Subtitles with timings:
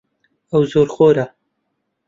[0.51, 1.25] ئەو زۆرخۆرە.